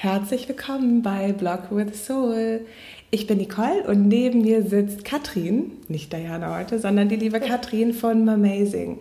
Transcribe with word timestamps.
Herzlich 0.00 0.48
willkommen 0.48 1.02
bei 1.02 1.32
Blog 1.32 1.72
with 1.72 2.06
Soul. 2.06 2.64
Ich 3.10 3.26
bin 3.26 3.38
Nicole 3.38 3.82
und 3.88 4.06
neben 4.06 4.42
mir 4.42 4.62
sitzt 4.62 5.04
Katrin, 5.04 5.72
nicht 5.88 6.12
Diana 6.12 6.56
heute, 6.56 6.78
sondern 6.78 7.08
die 7.08 7.16
liebe 7.16 7.40
Katrin 7.40 7.92
von 7.92 8.28
Amazing. 8.28 9.00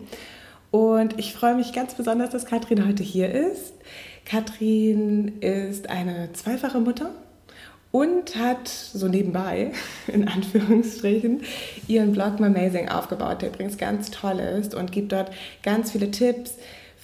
Und 0.71 1.20
ich 1.20 1.33
freue 1.33 1.54
mich 1.54 1.71
ganz 1.71 1.94
besonders, 1.94 2.31
dass 2.31 2.47
Katrin 2.47 2.88
heute 2.88 3.04
hier 3.04 3.31
ist. 3.31 3.75
Katrin 4.25 5.39
ist 5.39 5.88
eine 5.88 6.33
zweifache 6.33 6.79
Mutter 6.79 7.11
und 7.91 8.36
hat 8.36 8.68
so 8.68 9.07
nebenbei, 9.07 9.73
in 10.07 10.27
Anführungsstrichen, 10.27 11.41
ihren 11.88 12.11
Blog 12.11 12.41
Amazing 12.41 12.89
aufgebaut, 12.89 13.43
der 13.43 13.50
übrigens 13.50 13.77
ganz 13.77 14.09
toll 14.09 14.39
ist 14.39 14.73
und 14.73 14.91
gibt 14.91 15.11
dort 15.11 15.29
ganz 15.61 15.91
viele 15.91 16.09
Tipps, 16.09 16.55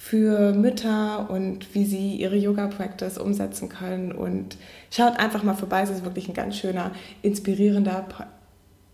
für 0.04 0.52
Mütter 0.52 1.30
und 1.30 1.74
wie 1.74 1.86
sie 1.86 2.16
ihre 2.16 2.36
Yoga-Practice 2.36 3.16
umsetzen 3.16 3.70
können. 3.70 4.12
Und 4.12 4.58
schaut 4.90 5.18
einfach 5.18 5.42
mal 5.42 5.54
vorbei, 5.54 5.80
es 5.80 5.88
ist 5.88 6.04
wirklich 6.04 6.28
ein 6.28 6.34
ganz 6.34 6.58
schöner, 6.58 6.90
inspirierender 7.22 8.06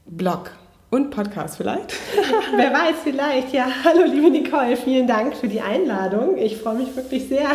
Blog. 0.07 0.53
Und 0.93 1.11
Podcast 1.11 1.57
vielleicht? 1.57 1.95
wer 2.57 2.73
weiß, 2.73 2.97
vielleicht. 3.05 3.53
Ja, 3.53 3.69
hallo 3.85 4.03
liebe 4.07 4.29
Nicole, 4.29 4.77
vielen 4.77 5.07
Dank 5.07 5.37
für 5.37 5.47
die 5.47 5.61
Einladung. 5.61 6.37
Ich 6.37 6.57
freue 6.57 6.75
mich 6.75 6.97
wirklich 6.97 7.29
sehr, 7.29 7.49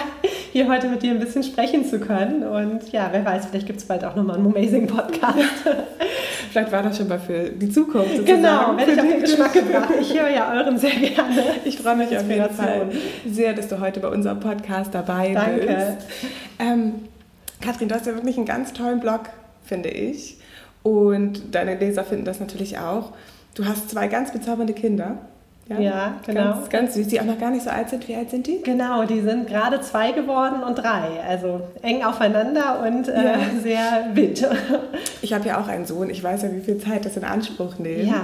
hier 0.53 0.69
heute 0.69 0.87
mit 0.87 1.03
dir 1.03 1.11
ein 1.11 1.19
bisschen 1.19 1.43
sprechen 1.43 1.83
zu 1.83 1.99
können. 1.99 2.43
Und 2.43 2.93
ja, 2.93 3.09
wer 3.11 3.25
weiß, 3.25 3.47
vielleicht 3.47 3.67
gibt 3.67 3.79
es 3.79 3.85
bald 3.85 4.05
auch 4.05 4.15
nochmal 4.15 4.37
einen 4.37 4.45
Amazing 4.45 4.87
Podcast. 4.87 5.37
vielleicht 6.49 6.71
war 6.71 6.81
das 6.81 6.95
schon 6.97 7.09
mal 7.09 7.19
für 7.19 7.49
die 7.49 7.69
Zukunft. 7.69 8.15
Sozusagen. 8.15 8.41
Genau, 8.41 8.77
werde 8.77 8.91
ich 8.93 8.99
auf 9.01 9.05
den 9.05 9.19
Geschmack 9.19 9.51
gebracht. 9.51 9.89
Ich 9.99 10.17
höre 10.17 10.29
ja 10.29 10.53
euren 10.53 10.77
sehr 10.77 10.95
gerne. 10.95 11.43
Ich 11.65 11.77
freue 11.77 11.97
mich 11.97 12.17
auf 12.17 12.29
jeden 12.29 12.49
Fall 12.51 12.87
sehr, 13.29 13.53
dass 13.53 13.67
du 13.67 13.81
heute 13.81 13.99
bei 13.99 14.07
unserem 14.07 14.39
Podcast 14.39 14.95
dabei 14.95 15.33
Danke. 15.33 15.59
bist. 15.59 15.67
Danke. 15.67 15.93
Ähm, 16.59 16.93
Kathrin, 17.59 17.89
du 17.89 17.95
hast 17.95 18.05
ja 18.05 18.13
wirklich 18.13 18.37
einen 18.37 18.45
ganz 18.45 18.71
tollen 18.71 19.01
Blog, 19.01 19.23
finde 19.65 19.89
ich. 19.89 20.37
Und 20.85 21.55
deine 21.55 21.73
Leser 21.77 22.03
finden 22.03 22.25
das 22.25 22.39
natürlich 22.39 22.77
auch. 22.77 23.11
Du 23.55 23.65
hast 23.65 23.89
zwei 23.89 24.07
ganz 24.07 24.31
bezaubernde 24.31 24.73
Kinder. 24.73 25.17
Ja, 25.67 25.79
ja, 25.79 26.19
genau. 26.23 26.43
Ganz, 26.43 26.69
ganz 26.69 26.93
süß, 26.93 27.07
die 27.07 27.19
auch 27.19 27.25
noch 27.25 27.39
gar 27.39 27.49
nicht 27.49 27.63
so 27.63 27.71
alt 27.71 27.89
sind. 27.89 28.07
Wie 28.07 28.13
alt 28.13 28.29
sind 28.29 28.45
die? 28.45 28.61
Genau, 28.61 29.03
die 29.03 29.21
sind 29.21 29.47
gerade 29.47 29.81
zwei 29.81 30.11
geworden 30.11 30.61
und 30.61 30.75
drei. 30.75 31.23
Also 31.27 31.61
eng 31.81 32.03
aufeinander 32.03 32.85
und 32.85 33.07
äh, 33.07 33.23
ja. 33.23 33.39
sehr 33.63 34.09
wild. 34.13 34.47
Ich 35.23 35.33
habe 35.33 35.47
ja 35.47 35.59
auch 35.59 35.67
einen 35.67 35.87
Sohn. 35.87 36.11
Ich 36.11 36.23
weiß 36.23 36.43
ja, 36.43 36.53
wie 36.53 36.61
viel 36.61 36.77
Zeit 36.77 37.03
das 37.03 37.17
in 37.17 37.23
Anspruch 37.23 37.79
nimmt. 37.79 38.05
Ja. 38.05 38.21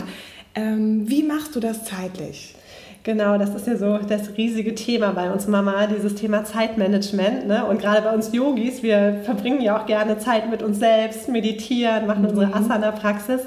Ähm, 0.54 1.10
wie 1.10 1.24
machst 1.24 1.56
du 1.56 1.60
das 1.60 1.84
zeitlich? 1.84 2.54
Genau, 3.04 3.40
das 3.40 3.56
ist 3.56 3.66
ja 3.66 3.78
so 3.78 3.98
das 3.98 4.38
riesige 4.38 4.76
Thema 4.76 5.12
bei 5.14 5.32
uns 5.32 5.48
Mama, 5.48 5.88
dieses 5.88 6.14
Thema 6.14 6.44
Zeitmanagement. 6.46 7.48
Ne? 7.48 7.66
Und 7.66 7.82
gerade 7.82 8.04
bei 8.04 8.14
uns 8.14 8.32
Yogis, 8.32 8.84
wir 8.84 9.22
verbringen 9.24 9.60
ja 9.60 9.82
auch 9.82 9.88
gerne 9.88 10.20
Zeit 10.20 10.52
mit 10.52 10.62
uns 10.62 10.78
selbst, 10.78 11.28
meditieren, 11.28 12.06
machen 12.06 12.28
unsere 12.28 12.48
mhm. 12.48 12.54
Asana-Praxis. 12.54 13.42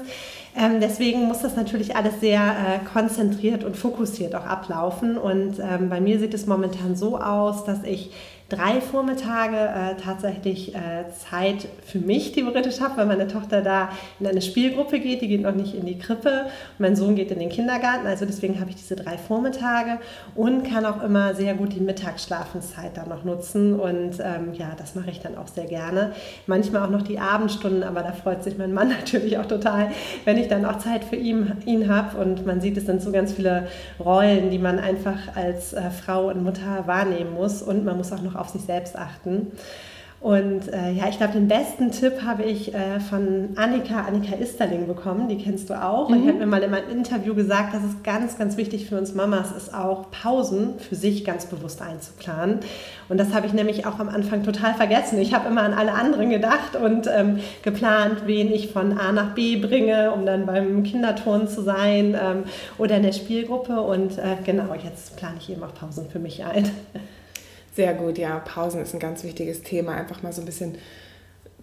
Ähm, 0.57 0.81
deswegen 0.81 1.23
muss 1.23 1.39
das 1.39 1.55
natürlich 1.55 1.95
alles 1.95 2.19
sehr 2.19 2.41
äh, 2.41 2.85
konzentriert 2.93 3.63
und 3.63 3.77
fokussiert 3.77 4.35
auch 4.35 4.45
ablaufen. 4.45 5.17
Und 5.17 5.59
ähm, 5.59 5.89
bei 5.89 6.01
mir 6.01 6.19
sieht 6.19 6.33
es 6.33 6.47
momentan 6.47 6.97
so 6.97 7.17
aus, 7.17 7.63
dass 7.63 7.83
ich 7.83 8.11
drei 8.47 8.79
Vormittage 8.79 9.57
äh, 9.57 9.95
tatsächlich 9.99 10.75
äh, 10.75 11.09
Zeit 11.09 11.67
für 11.83 11.97
mich 11.97 12.31
theoretisch 12.31 12.79
habe, 12.79 12.97
weil 12.97 13.05
meine 13.07 13.27
Tochter 13.27 13.63
da 13.63 13.89
in 14.19 14.27
eine 14.27 14.41
Spielgruppe 14.41 14.99
geht, 14.99 15.21
die 15.21 15.27
geht 15.27 15.41
noch 15.41 15.55
nicht 15.55 15.73
in 15.73 15.85
die 15.85 15.97
Krippe. 15.97 16.45
Mein 16.77 16.95
Sohn 16.95 17.15
geht 17.15 17.31
in 17.31 17.39
den 17.39 17.49
Kindergarten, 17.49 18.05
also 18.05 18.25
deswegen 18.25 18.59
habe 18.59 18.69
ich 18.69 18.75
diese 18.75 18.95
drei 18.95 19.17
Vormittage 19.17 19.99
und 20.35 20.63
kann 20.63 20.85
auch 20.85 21.01
immer 21.01 21.33
sehr 21.33 21.55
gut 21.55 21.73
die 21.73 21.79
Mittagsschlafenszeit 21.79 22.95
dann 22.95 23.09
noch 23.09 23.23
nutzen. 23.23 23.79
Und 23.79 24.19
ähm, 24.19 24.53
ja, 24.53 24.73
das 24.77 24.93
mache 24.93 25.09
ich 25.09 25.21
dann 25.21 25.37
auch 25.37 25.47
sehr 25.47 25.65
gerne. 25.65 26.13
Manchmal 26.45 26.83
auch 26.83 26.91
noch 26.91 27.01
die 27.01 27.17
Abendstunden, 27.17 27.81
aber 27.81 28.03
da 28.03 28.11
freut 28.11 28.43
sich 28.43 28.59
mein 28.59 28.73
Mann 28.73 28.89
natürlich 28.99 29.39
auch 29.39 29.47
total, 29.47 29.89
wenn 30.23 30.37
ich 30.37 30.49
dann 30.49 30.65
auch 30.65 30.77
Zeit 30.77 31.03
für 31.03 31.15
ihn, 31.15 31.53
ihn 31.65 31.89
habe. 31.89 32.17
Und 32.17 32.45
man 32.45 32.61
sieht, 32.61 32.77
es 32.77 32.85
sind 32.85 33.01
so 33.01 33.11
ganz 33.11 33.33
viele 33.33 33.67
Rollen, 33.99 34.51
die 34.51 34.59
man 34.59 34.77
einfach 34.77 35.35
als 35.35 35.73
äh, 35.73 35.89
Frau 35.89 36.27
und 36.27 36.43
Mutter 36.43 36.83
wahrnehmen 36.85 37.33
muss. 37.33 37.63
Und 37.63 37.85
man 37.85 37.97
muss 37.97 38.11
auch 38.11 38.21
noch 38.21 38.34
auf 38.35 38.49
sich 38.49 38.61
selbst 38.61 38.97
achten. 38.97 39.51
Und 40.25 40.73
äh, 40.73 40.91
ja, 40.91 41.07
ich 41.07 41.17
glaube, 41.17 41.33
den 41.33 41.47
besten 41.47 41.91
Tipp 41.91 42.23
habe 42.25 42.41
ich 42.41 42.73
äh, 42.73 42.99
von 42.99 43.49
Annika, 43.57 44.05
Annika 44.07 44.35
Isterling 44.35 44.87
bekommen, 44.87 45.27
die 45.27 45.37
kennst 45.37 45.69
du 45.69 45.79
auch. 45.79 46.09
Mhm. 46.09 46.15
Und 46.15 46.23
die 46.23 46.29
hat 46.29 46.39
mir 46.39 46.47
mal 46.47 46.63
in 46.63 46.71
meinem 46.71 46.89
Interview 46.89 47.35
gesagt, 47.35 47.75
dass 47.75 47.83
es 47.83 48.01
ganz, 48.01 48.35
ganz 48.35 48.57
wichtig 48.57 48.87
für 48.87 48.97
uns 48.97 49.13
Mamas 49.13 49.51
ist, 49.51 49.71
auch 49.71 50.09
Pausen 50.09 50.79
für 50.79 50.95
sich 50.95 51.25
ganz 51.25 51.45
bewusst 51.45 51.79
einzuplanen. 51.81 52.61
Und 53.07 53.19
das 53.19 53.35
habe 53.35 53.45
ich 53.45 53.53
nämlich 53.53 53.85
auch 53.85 53.99
am 53.99 54.09
Anfang 54.09 54.41
total 54.41 54.73
vergessen. 54.73 55.19
Ich 55.19 55.31
habe 55.35 55.47
immer 55.47 55.61
an 55.61 55.73
alle 55.73 55.91
anderen 55.91 56.31
gedacht 56.31 56.75
und 56.75 57.07
ähm, 57.07 57.39
geplant, 57.61 58.23
wen 58.25 58.51
ich 58.51 58.71
von 58.71 58.97
A 58.97 59.11
nach 59.11 59.35
B 59.35 59.57
bringe, 59.57 60.11
um 60.11 60.25
dann 60.25 60.47
beim 60.47 60.81
Kinderturnen 60.81 61.47
zu 61.47 61.61
sein 61.61 62.17
ähm, 62.19 62.45
oder 62.79 62.97
in 62.97 63.03
der 63.03 63.11
Spielgruppe. 63.11 63.79
Und 63.79 64.17
äh, 64.17 64.37
genau, 64.43 64.73
jetzt 64.73 65.17
plane 65.17 65.35
ich 65.39 65.51
eben 65.51 65.61
auch 65.61 65.75
Pausen 65.75 66.09
für 66.09 66.17
mich 66.17 66.43
ein. 66.43 66.67
Sehr 67.75 67.93
gut, 67.93 68.17
ja. 68.17 68.39
Pausen 68.39 68.81
ist 68.81 68.93
ein 68.93 68.99
ganz 68.99 69.23
wichtiges 69.23 69.63
Thema. 69.63 69.93
Einfach 69.93 70.23
mal 70.23 70.31
so 70.31 70.41
ein 70.41 70.45
bisschen 70.45 70.75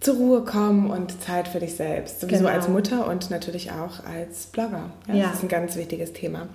zur 0.00 0.16
Ruhe 0.16 0.44
kommen 0.44 0.90
und 0.90 1.22
Zeit 1.22 1.48
für 1.48 1.60
dich 1.60 1.76
selbst. 1.76 2.20
Sowieso 2.20 2.44
genau. 2.44 2.50
als 2.50 2.68
Mutter 2.68 3.06
und 3.08 3.30
natürlich 3.30 3.70
auch 3.70 4.04
als 4.04 4.46
Blogger. 4.46 4.90
Ja, 5.08 5.14
ja. 5.14 5.26
Das 5.28 5.36
ist 5.36 5.42
ein 5.44 5.48
ganz 5.48 5.76
wichtiges 5.76 6.12
Thema. 6.12 6.48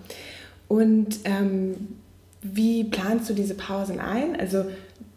Und 0.68 1.20
ähm, 1.24 1.98
wie 2.42 2.84
planst 2.84 3.30
du 3.30 3.34
diese 3.34 3.56
Pausen 3.56 4.00
ein? 4.00 4.40
Also 4.40 4.66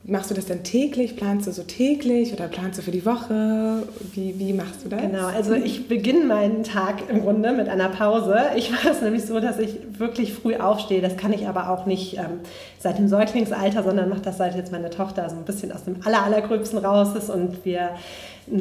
Machst 0.02 0.30
du 0.30 0.34
das 0.34 0.46
dann 0.46 0.62
täglich? 0.62 1.14
Planst 1.14 1.46
du 1.46 1.52
so 1.52 1.62
täglich 1.62 2.32
oder 2.32 2.48
planst 2.48 2.78
du 2.78 2.82
für 2.82 2.90
die 2.90 3.04
Woche? 3.04 3.86
Wie, 4.14 4.38
wie 4.38 4.54
machst 4.54 4.82
du 4.84 4.88
das? 4.88 5.02
Genau, 5.02 5.26
also 5.26 5.52
ich 5.52 5.88
beginne 5.88 6.24
meinen 6.24 6.64
Tag 6.64 7.10
im 7.10 7.20
Grunde 7.20 7.52
mit 7.52 7.68
einer 7.68 7.90
Pause. 7.90 8.36
Ich 8.56 8.70
mache 8.72 8.90
es 8.90 9.02
nämlich 9.02 9.26
so, 9.26 9.40
dass 9.40 9.58
ich 9.58 9.76
wirklich 10.00 10.32
früh 10.32 10.56
aufstehe. 10.56 11.00
Das 11.00 11.16
kann 11.16 11.32
ich 11.32 11.46
aber 11.46 11.70
auch 11.70 11.86
nicht 11.86 12.16
ähm, 12.16 12.40
seit 12.78 12.98
dem 12.98 13.08
Säuglingsalter, 13.08 13.82
sondern 13.82 14.08
mache 14.08 14.22
das 14.22 14.38
seit 14.38 14.56
jetzt 14.56 14.72
meine 14.72 14.90
Tochter 14.90 15.28
so 15.30 15.36
ein 15.36 15.44
bisschen 15.44 15.70
aus 15.72 15.84
dem 15.84 15.96
aller, 16.04 16.24
allergröbsten 16.24 16.78
raus 16.78 17.14
ist 17.14 17.30
und 17.30 17.64
wir 17.64 17.90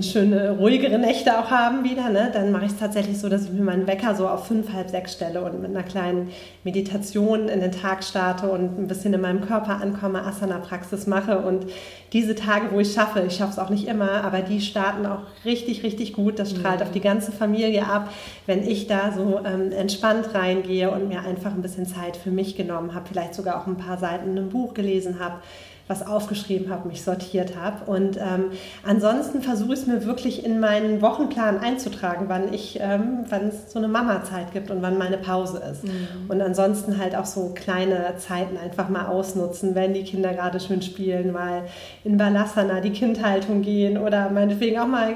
schöne, 0.01 0.51
ruhigere 0.51 0.99
Nächte 0.99 1.39
auch 1.39 1.49
haben 1.49 1.83
wieder, 1.83 2.09
ne? 2.09 2.29
dann 2.31 2.51
mache 2.51 2.65
ich 2.65 2.71
es 2.71 2.77
tatsächlich 2.77 3.17
so, 3.19 3.27
dass 3.27 3.45
ich 3.45 3.51
mir 3.51 3.63
meinen 3.63 3.87
Wecker 3.87 4.13
so 4.13 4.27
auf 4.27 4.45
fünf, 4.45 4.71
halb 4.71 4.89
sechs 4.89 5.13
stelle 5.13 5.41
und 5.41 5.61
mit 5.61 5.71
einer 5.71 5.83
kleinen 5.83 6.29
Meditation 6.63 7.49
in 7.49 7.59
den 7.59 7.71
Tag 7.71 8.03
starte 8.03 8.49
und 8.49 8.77
ein 8.77 8.87
bisschen 8.87 9.13
in 9.13 9.21
meinem 9.21 9.41
Körper 9.41 9.81
ankomme, 9.81 10.23
Asana-Praxis 10.23 11.07
mache 11.07 11.39
und 11.39 11.65
diese 12.13 12.35
Tage, 12.35 12.67
wo 12.71 12.79
ich 12.79 12.93
schaffe, 12.93 13.23
ich 13.27 13.35
schaffe 13.35 13.53
es 13.53 13.59
auch 13.59 13.69
nicht 13.69 13.87
immer, 13.87 14.23
aber 14.23 14.39
die 14.39 14.61
starten 14.61 15.05
auch 15.05 15.21
richtig, 15.45 15.83
richtig 15.83 16.13
gut. 16.13 16.39
Das 16.39 16.51
strahlt 16.51 16.79
mhm. 16.79 16.85
auf 16.85 16.91
die 16.91 17.01
ganze 17.01 17.31
Familie 17.31 17.85
ab, 17.87 18.11
wenn 18.45 18.67
ich 18.67 18.87
da 18.87 19.11
so 19.15 19.39
ähm, 19.45 19.71
entspannt 19.71 20.33
reingehe 20.33 20.91
und 20.91 21.07
mir 21.07 21.21
einfach 21.29 21.53
ein 21.53 21.61
bisschen 21.61 21.85
Zeit 21.85 22.17
für 22.17 22.31
mich 22.31 22.55
genommen 22.55 22.93
habe, 22.93 23.07
vielleicht 23.07 23.33
sogar 23.33 23.61
auch 23.61 23.67
ein 23.67 23.77
paar 23.77 23.97
Seiten 23.97 24.31
in 24.31 24.37
einem 24.37 24.49
Buch 24.49 24.73
gelesen 24.73 25.19
habe 25.19 25.41
was 25.89 26.05
aufgeschrieben 26.05 26.69
habe, 26.69 26.87
mich 26.87 27.03
sortiert 27.03 27.55
habe. 27.59 27.91
Und 27.91 28.17
ähm, 28.17 28.51
ansonsten 28.85 29.41
versuche 29.41 29.73
ich 29.73 29.79
es 29.79 29.87
mir 29.87 30.05
wirklich 30.05 30.45
in 30.45 30.59
meinen 30.59 31.01
Wochenplan 31.01 31.57
einzutragen, 31.57 32.25
wann 32.27 32.53
ich, 32.53 32.79
ähm, 32.79 33.25
wann 33.27 33.47
es 33.47 33.73
so 33.73 33.79
eine 33.79 33.87
Mama-Zeit 33.87 34.53
gibt 34.53 34.69
und 34.69 34.83
wann 34.83 34.99
meine 34.99 35.17
Pause 35.17 35.59
ist. 35.71 35.83
Mhm. 35.83 36.29
Und 36.29 36.41
ansonsten 36.41 36.99
halt 36.99 37.15
auch 37.15 37.25
so 37.25 37.55
kleine 37.55 38.13
Zeiten 38.17 38.55
einfach 38.55 38.87
mal 38.89 39.07
ausnutzen, 39.07 39.73
wenn 39.73 39.95
die 39.95 40.03
Kinder 40.03 40.31
gerade 40.31 40.59
schön 40.59 40.83
spielen, 40.83 41.31
mal 41.31 41.63
in 42.03 42.17
Balasana 42.17 42.81
die 42.81 42.91
Kindhaltung 42.91 43.63
gehen 43.63 43.97
oder 43.97 44.29
meinetwegen 44.29 44.77
auch 44.77 44.87
mal 44.87 45.15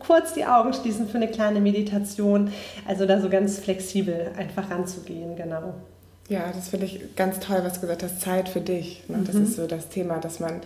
kurz 0.00 0.34
die 0.34 0.44
Augen 0.44 0.74
schließen 0.74 1.08
für 1.08 1.16
eine 1.16 1.28
kleine 1.28 1.62
Meditation. 1.62 2.52
Also 2.86 3.06
da 3.06 3.22
so 3.22 3.30
ganz 3.30 3.58
flexibel 3.58 4.32
einfach 4.36 4.70
ranzugehen, 4.70 5.34
genau. 5.34 5.72
Ja, 6.30 6.52
das 6.54 6.68
finde 6.68 6.86
ich 6.86 7.16
ganz 7.16 7.40
toll, 7.40 7.58
was 7.62 7.74
du 7.74 7.80
gesagt 7.80 8.04
hast, 8.04 8.20
Zeit 8.20 8.48
für 8.48 8.60
dich. 8.60 9.02
Ne? 9.08 9.18
Das 9.26 9.34
mhm. 9.34 9.44
ist 9.44 9.56
so 9.56 9.66
das 9.66 9.88
Thema, 9.88 10.18
dass 10.18 10.38
man, 10.38 10.60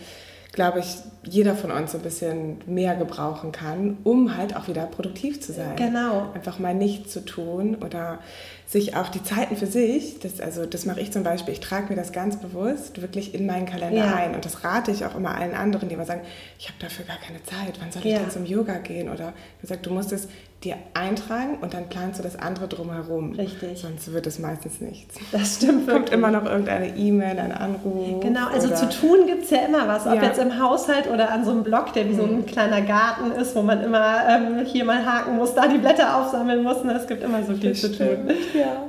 glaube 0.52 0.80
ich, 0.80 0.98
jeder 1.22 1.56
von 1.56 1.70
uns 1.70 1.92
so 1.92 1.98
ein 1.98 2.04
bisschen 2.04 2.58
mehr 2.66 2.94
gebrauchen 2.94 3.50
kann, 3.50 3.96
um 4.04 4.36
halt 4.36 4.54
auch 4.54 4.68
wieder 4.68 4.84
produktiv 4.84 5.40
zu 5.40 5.54
sein. 5.54 5.74
Genau. 5.76 6.30
Einfach 6.34 6.58
mal 6.58 6.74
nichts 6.74 7.12
zu 7.12 7.24
tun 7.24 7.76
oder 7.76 8.18
sich 8.66 8.94
auch 8.94 9.08
die 9.08 9.22
Zeiten 9.22 9.56
für 9.56 9.66
sich, 9.66 10.18
das, 10.20 10.40
also 10.40 10.66
das 10.66 10.84
mache 10.84 11.00
ich 11.00 11.12
zum 11.12 11.22
Beispiel, 11.22 11.52
ich 11.54 11.60
trage 11.60 11.90
mir 11.90 11.96
das 11.96 12.12
ganz 12.12 12.40
bewusst 12.40 13.00
wirklich 13.00 13.34
in 13.34 13.46
meinen 13.46 13.66
Kalender 13.66 14.04
ja. 14.04 14.14
ein 14.16 14.34
und 14.34 14.44
das 14.44 14.64
rate 14.64 14.90
ich 14.90 15.04
auch 15.04 15.14
immer 15.14 15.34
allen 15.36 15.54
anderen, 15.54 15.88
die 15.88 15.94
immer 15.94 16.06
sagen, 16.06 16.22
ich 16.58 16.68
habe 16.68 16.78
dafür 16.80 17.04
gar 17.04 17.18
keine 17.18 17.42
Zeit, 17.44 17.78
wann 17.80 17.92
soll 17.92 18.04
ich 18.04 18.12
ja. 18.12 18.18
denn 18.18 18.30
zum 18.30 18.46
Yoga 18.46 18.78
gehen? 18.78 19.10
Oder 19.10 19.32
gesagt, 19.60 19.86
du 19.86 19.90
musst 19.90 20.12
es 20.12 20.28
dir 20.64 20.76
eintragen 20.94 21.58
und 21.60 21.74
dann 21.74 21.88
planst 21.88 22.18
du 22.18 22.22
das 22.22 22.36
andere 22.36 22.68
drumherum. 22.68 23.32
Richtig. 23.32 23.80
Sonst 23.80 24.12
wird 24.12 24.26
es 24.26 24.38
meistens 24.38 24.80
nichts. 24.80 25.16
Das 25.32 25.56
stimmt. 25.56 25.88
Kommt 25.88 26.10
immer 26.10 26.30
noch 26.30 26.44
irgendeine 26.44 26.96
E-Mail, 26.96 27.38
ein 27.38 27.52
Anruf. 27.52 28.20
Genau, 28.20 28.48
also 28.48 28.68
zu 28.74 28.88
tun 28.88 29.26
gibt 29.26 29.44
es 29.44 29.50
ja 29.50 29.58
immer 29.66 29.86
was, 29.86 30.06
ob 30.06 30.14
ja. 30.14 30.24
jetzt 30.24 30.38
im 30.38 30.60
Haushalt 30.60 31.08
oder 31.08 31.30
an 31.30 31.44
so 31.44 31.50
einem 31.50 31.62
Blog, 31.62 31.92
der 31.92 32.06
wie 32.06 32.12
mhm. 32.12 32.16
so 32.16 32.22
ein 32.24 32.46
kleiner 32.46 32.82
Garten 32.82 33.32
ist, 33.32 33.54
wo 33.54 33.62
man 33.62 33.82
immer 33.82 34.28
ähm, 34.28 34.64
hier 34.66 34.84
mal 34.84 35.04
haken 35.04 35.36
muss, 35.36 35.54
da 35.54 35.68
die 35.68 35.78
Blätter 35.78 36.16
aufsammeln 36.16 36.62
muss. 36.62 36.82
Ne? 36.84 36.94
Es 36.94 37.06
gibt 37.06 37.22
immer 37.22 37.42
so 37.44 37.54
viel 37.54 37.70
das 37.70 37.80
zu 37.80 37.96
tun. 37.96 38.30
Ja. 38.54 38.84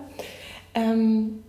Ähm, 0.74 1.44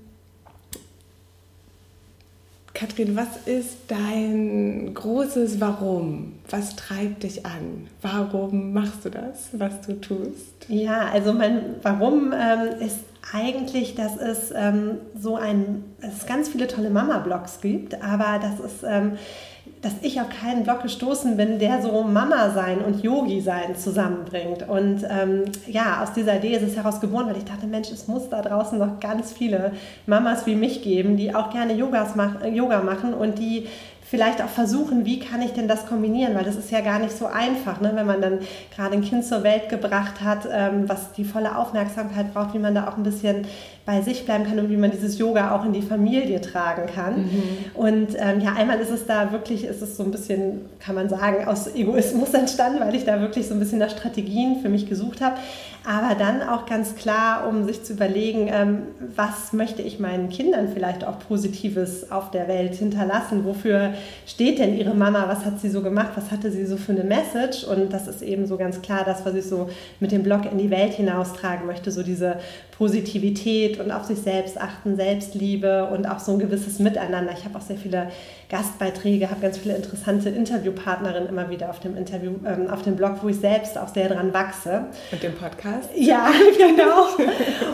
Katrin, 2.77 3.17
was 3.17 3.47
ist 3.47 3.77
dein 3.89 4.93
großes 4.93 5.61
Warum? 5.61 6.35
Was 6.51 6.77
treibt 6.77 7.25
dich 7.25 7.45
an? 7.45 7.89
Warum 8.03 8.73
machst 8.73 9.05
du 9.05 9.11
das, 9.11 9.49
was 9.53 9.81
du 9.81 10.01
tust? 10.01 10.67
Ja, 10.69 11.09
also 11.13 11.33
mein 11.33 11.77
Warum 11.83 12.33
ähm, 12.33 12.81
ist 12.81 13.01
eigentlich, 13.33 13.97
dass 13.97 14.17
es 14.17 14.53
ähm, 14.55 14.99
so 15.19 15.37
ein, 15.37 15.85
es 16.01 16.27
ganz 16.27 16.49
viele 16.49 16.69
tolle 16.69 16.91
Mama-Blogs 16.91 17.61
gibt, 17.61 18.01
aber 18.01 18.39
das 18.41 18.61
ist 18.61 18.85
ähm, 18.87 19.17
dass 19.83 19.95
ich 20.03 20.21
auf 20.21 20.29
keinen 20.29 20.65
Blog 20.65 20.83
gestoßen 20.83 21.37
bin, 21.37 21.59
der 21.59 21.83
so 21.83 22.03
Mama 22.03 22.51
sein 22.51 22.79
und 22.79 23.03
Yogi 23.03 23.41
sein 23.41 23.77
zusammenbringt. 23.77 24.69
Und 24.69 25.05
ähm, 25.09 25.45
ja, 25.67 26.03
aus 26.03 26.13
dieser 26.13 26.37
Idee 26.37 26.57
ist 26.57 26.63
es 26.63 26.77
heraus 26.77 27.01
geboren, 27.01 27.27
weil 27.29 27.37
ich 27.37 27.45
dachte, 27.45 27.67
Mensch, 27.67 27.91
es 27.91 28.09
muss 28.09 28.29
da 28.29 28.43
draußen 28.43 28.79
noch 28.79 29.01
ganz 29.01 29.33
viele 29.33 29.73
Mamas 30.07 30.47
wie 30.47 30.55
mich 30.55 30.83
geben, 30.83 31.17
die 31.17 31.35
auch 31.35 31.51
gerne 31.51 31.75
Yogas 31.75 32.17
mach, 32.17 32.45
Yoga 32.45 32.83
machen 32.83 33.15
und 33.15 33.39
die 33.39 33.67
vielleicht 34.09 34.41
auch 34.41 34.49
versuchen, 34.49 35.05
wie 35.05 35.19
kann 35.19 35.43
ich 35.43 35.53
denn 35.53 35.67
das 35.67 35.87
kombinieren, 35.87 36.35
weil 36.35 36.45
das 36.45 36.57
ist 36.57 36.71
ja 36.71 36.81
gar 36.81 36.99
nicht 37.01 37.17
so 37.17 37.27
einfach, 37.27 37.81
ne? 37.81 37.91
wenn 37.95 38.07
man 38.07 38.21
dann 38.21 38.39
gerade 38.75 38.95
ein 38.95 39.03
Kind 39.03 39.25
zur 39.25 39.43
Welt 39.43 39.69
gebracht 39.69 40.21
hat, 40.23 40.49
ähm, 40.51 40.89
was 40.89 41.13
die 41.13 41.25
volle 41.25 41.57
Aufmerksamkeit 41.57 42.33
braucht, 42.33 42.55
wie 42.55 42.59
man 42.59 42.75
da 42.75 42.87
auch 42.87 42.97
ein 42.97 43.03
bisschen 43.03 43.47
bei 43.87 44.03
sich 44.03 44.25
bleiben 44.25 44.45
kann 44.45 44.59
und 44.59 44.69
wie 44.69 44.77
man 44.77 44.91
dieses 44.91 45.17
Yoga 45.17 45.55
auch 45.55 45.65
in 45.65 45.73
die 45.73 45.81
Familie 45.81 46.41
tragen 46.41 46.87
kann. 46.93 47.23
Mhm. 47.23 47.43
Und 47.75 48.09
ähm, 48.19 48.41
ja, 48.41 48.55
einmal 48.55 48.81
ist 48.81 48.91
es 48.91 49.07
da 49.07 49.31
wirklich, 49.31 49.65
ist 49.65 49.81
es 49.81 49.97
so 49.97 50.03
ein 50.03 50.11
bisschen, 50.11 50.63
kann 50.81 50.97
man 50.97 51.09
sagen, 51.09 51.47
aus 51.47 51.73
Egoismus 51.73 52.35
entstanden, 52.35 52.81
weil 52.81 52.97
ich 52.97 53.05
da 53.05 53.21
wirklich 53.21 53.47
so 53.47 53.55
ein 53.55 53.61
bisschen 53.61 53.79
nach 53.79 53.91
Strategien 53.91 54.61
für 54.61 54.69
mich 54.69 54.89
gesucht 54.89 55.21
habe. 55.21 55.37
Aber 55.89 56.17
dann 56.17 56.43
auch 56.43 56.67
ganz 56.67 56.97
klar, 56.97 57.47
um 57.49 57.65
sich 57.65 57.85
zu 57.85 57.93
überlegen, 57.93 58.49
ähm, 58.53 58.83
was 59.15 59.53
möchte 59.53 59.83
ich 59.83 60.01
meinen 60.01 60.31
Kindern 60.31 60.67
vielleicht 60.75 61.05
auch 61.05 61.21
Positives 61.21 62.11
auf 62.11 62.33
der 62.33 62.49
Welt 62.49 62.75
hinterlassen? 62.75 63.45
Wofür 63.45 63.95
steht 64.27 64.59
denn 64.59 64.77
ihre 64.77 64.95
Mama? 64.95 65.27
Was 65.29 65.45
hat 65.45 65.61
sie 65.61 65.69
so 65.69 65.83
gemacht? 65.83 66.11
Was 66.17 66.33
hatte 66.33 66.51
sie 66.51 66.67
so 66.67 66.77
für 66.77 66.91
eine 66.91 67.05
Message? 67.05 67.63
Und 67.63 67.93
das 67.93 68.09
ist 68.09 68.23
eben 68.23 68.49
so 68.49 68.57
ganz 68.57 68.83
klar 68.83 69.05
das, 69.07 69.25
was 69.25 69.37
ich 69.37 69.45
so 69.45 69.71
mit 70.01 70.11
dem 70.11 70.25
Blog 70.25 70.51
in 70.51 70.59
die 70.59 70.71
Welt 70.71 70.95
hinaustragen 70.95 71.69
möchte, 71.69 71.93
so 71.93 72.03
diese 72.03 72.39
Positivität 72.79 73.81
und 73.81 73.91
auf 73.91 74.05
sich 74.05 74.19
selbst 74.19 74.61
achten, 74.61 74.97
Selbstliebe 74.97 75.87
und 75.87 76.07
auch 76.07 76.19
so 76.19 76.33
ein 76.33 76.39
gewisses 76.39 76.79
Miteinander. 76.79 77.33
Ich 77.33 77.45
habe 77.45 77.57
auch 77.57 77.63
sehr 77.63 77.79
viele 77.79 78.09
Gastbeiträge, 78.49 79.29
habe 79.29 79.41
ganz 79.41 79.59
viele 79.59 79.75
interessante 79.75 80.29
Interviewpartnerinnen 80.29 81.29
immer 81.29 81.51
wieder 81.51 81.69
auf 81.71 81.81
dem 81.81 81.97
Interview, 81.97 82.33
ähm, 82.47 82.71
auf 82.71 82.83
dem 82.83 82.95
Blog, 82.95 83.17
wo 83.23 83.29
ich 83.29 83.41
selbst 83.41 83.77
auch 83.77 83.89
sehr 83.89 84.09
dran 84.09 84.33
wachse. 84.33 84.85
Und 85.11 85.23
dem 85.23 85.35
Podcast? 85.35 85.89
Ja, 85.97 86.31
genau. 86.59 87.07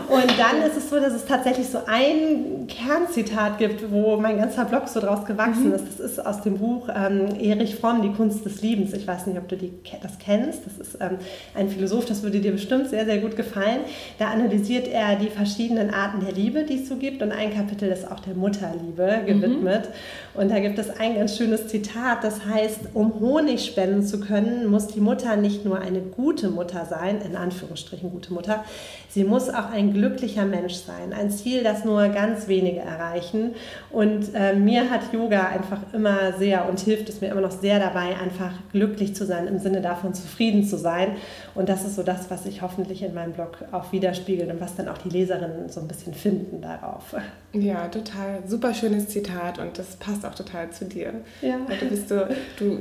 Und 0.09 0.39
dann 0.39 0.63
ist 0.67 0.79
es 0.79 0.89
so, 0.89 0.99
dass 0.99 1.13
es 1.13 1.27
tatsächlich 1.27 1.69
so 1.69 1.81
ein 1.87 2.67
Kernzitat 2.69 3.59
gibt, 3.59 3.91
wo 3.91 4.17
mein 4.17 4.39
ganzer 4.39 4.65
Blog 4.65 4.89
so 4.89 5.01
draus 5.01 5.27
gewachsen 5.27 5.69
mhm. 5.69 5.75
ist. 5.75 5.85
Das 5.89 6.01
ist 6.01 6.25
aus 6.25 6.41
dem 6.43 6.59
Buch 6.59 6.89
ähm, 6.89 7.39
Erich 7.39 7.75
Fromm, 7.75 8.01
Die 8.01 8.13
Kunst 8.13 8.47
des 8.47 8.63
Liebens. 8.63 8.95
Ich 8.95 9.07
weiß 9.07 9.27
nicht, 9.27 9.37
ob 9.37 9.49
du 9.49 9.57
die, 9.57 9.73
das 10.01 10.19
kennst. 10.19 10.65
Das 10.65 10.79
ist 10.79 10.97
ähm, 11.01 11.19
ein 11.55 11.69
Philosoph, 11.69 12.07
das 12.07 12.23
würde 12.23 12.41
dir 12.41 12.53
bestimmt 12.53 12.89
sehr, 12.89 13.05
sehr 13.05 13.19
gut 13.19 13.37
gefallen. 13.37 13.81
Da 14.19 14.29
analysiert 14.29 14.89
er 14.93 15.17
die 15.17 15.29
verschiedenen 15.29 15.93
Arten 15.93 16.25
der 16.25 16.33
Liebe, 16.33 16.65
die 16.65 16.77
es 16.77 16.89
so 16.89 16.97
gibt. 16.97 17.23
Und 17.23 17.33
ein 17.33 17.53
Kapitel 17.53 17.89
ist 17.89 18.11
auch 18.11 18.21
der 18.21 18.35
Mutterliebe 18.35 19.23
gewidmet. 19.27 19.89
Mhm. 19.89 20.41
Und 20.41 20.51
da 20.51 20.61
gibt 20.61 20.79
es 20.79 20.89
ein 20.99 21.17
ganz 21.17 21.37
schönes 21.37 21.69
Zitat, 21.69 22.25
das 22.25 22.47
heißt, 22.47 22.81
um 22.95 23.21
Honig 23.21 23.65
spenden 23.67 24.03
zu 24.03 24.21
können, 24.21 24.67
muss 24.71 24.87
die 24.87 25.01
Mutter 25.01 25.37
nicht 25.37 25.65
nur 25.65 25.81
eine 25.81 26.01
gute 26.01 26.49
Mutter 26.49 26.87
sein, 26.87 27.21
in 27.21 27.37
Anführungsstrichen 27.37 28.11
gute 28.11 28.33
Mutter, 28.33 28.65
sie 29.11 29.25
muss 29.25 29.51
auch 29.51 29.71
ein 29.71 29.93
glücklicher 29.93 30.47
Mensch 30.47 30.75
sein. 30.75 31.13
Ein 31.13 31.31
Ziel, 31.31 31.63
das 31.63 31.85
nur 31.85 32.09
ganz 32.09 32.49
wenige 32.49 32.81
erreichen. 32.81 33.55
Und 33.91 34.35
äh, 34.35 34.55
mir 34.55 34.91
hat 34.91 35.13
Yoga 35.13 35.49
einfach 35.49 35.79
immer 35.93 36.33
sehr 36.39 36.69
und 36.69 36.81
hilft 36.81 37.09
es 37.11 37.21
mir 37.21 37.29
immer 37.29 37.43
noch 37.43 37.51
sehr 37.51 37.79
dabei, 37.79 38.17
einfach 38.23 38.53
glücklich 38.73 39.15
zu 39.15 39.27
sein, 39.27 39.47
im 39.47 39.59
Sinne 39.59 39.83
davon 39.83 40.15
zufrieden 40.15 40.65
zu 40.65 40.79
sein. 40.79 41.17
Und 41.55 41.69
das 41.69 41.85
ist 41.85 41.97
so 41.97 42.03
das, 42.03 42.31
was 42.31 42.45
sich 42.45 42.63
hoffentlich 42.63 43.03
in 43.03 43.15
meinem 43.15 43.33
Blog 43.33 43.59
auch 43.73 43.93
widerspiegelt 43.93 44.51
und 44.51 44.61
was 44.61 44.75
dann 44.75 44.89
auch 44.89 44.99
die 44.99 45.11
Leserinnen 45.11 45.69
so 45.69 45.81
ein 45.81 45.89
bisschen 45.89 46.15
finden 46.15 46.63
darauf. 46.63 47.15
Ja, 47.53 47.89
total. 47.89 48.43
Super 48.47 48.73
schönes 48.73 49.09
Zitat 49.09 49.59
und 49.59 49.79
das 49.79 49.97
passt 49.97 50.25
auch 50.25 50.35
total 50.35 50.71
zu 50.71 50.87
dir. 50.87 51.13
Ja. 51.43 51.59
Du 51.79 51.89
bist 51.89 52.09
so, 52.09 52.23
du 52.59 52.79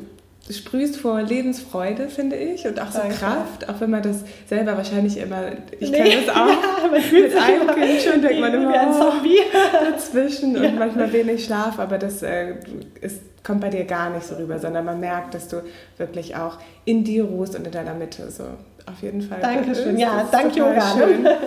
sprühst 0.50 0.98
vor 0.98 1.22
Lebensfreude, 1.22 2.10
finde 2.10 2.36
ich, 2.36 2.66
und 2.66 2.80
auch 2.80 2.92
so 2.92 3.00
Danke. 3.00 3.16
Kraft, 3.16 3.70
auch 3.70 3.80
wenn 3.80 3.92
man 3.92 4.02
das 4.02 4.24
selber 4.48 4.76
wahrscheinlich 4.76 5.18
immer, 5.18 5.52
ich 5.80 5.92
nee. 5.92 5.98
kenne 5.98 6.26
das 6.26 6.36
auch, 6.36 6.48
ja, 6.48 6.90
mit 6.92 7.36
einem 7.36 7.68
Kind 7.68 8.02
schon 8.02 8.22
denkt 8.22 8.40
man 8.40 8.54
immer, 8.54 8.74
ein 8.74 8.94
Zombie. 8.94 9.40
Oh, 9.54 9.92
dazwischen 9.92 10.56
ja. 10.56 10.70
und 10.70 10.80
manchmal 10.80 11.14
wenig 11.14 11.46
Schlaf, 11.46 11.80
aber 11.80 11.98
das 11.98 12.24
äh, 12.24 12.56
ist, 13.00 13.22
kommt 13.44 13.62
bei 13.62 13.70
dir 13.70 13.86
gar 13.86 14.10
nicht 14.10 14.26
so 14.26 14.36
rüber, 14.36 14.60
sondern 14.60 14.86
man 14.86 15.00
merkt, 15.00 15.34
dass 15.34 15.48
du 15.48 15.64
wirklich 15.98 16.36
auch 16.36 16.58
in 16.86 17.04
dir 17.04 17.26
ruhst 17.26 17.56
und 17.56 17.66
in 17.66 17.72
deiner 17.72 17.94
Mitte 17.94 18.30
so 18.32 18.46
auf 18.88 19.02
jeden 19.02 19.22
Fall. 19.22 19.40
Dankeschön. 19.40 19.98
Ja, 19.98 20.28
danke 20.32 20.60
Yoga. 20.60 20.94
Schön. 20.98 21.28